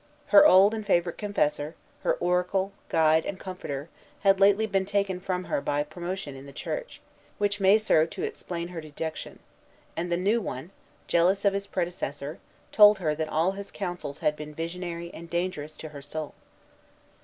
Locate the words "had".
4.21-4.39, 14.25-14.35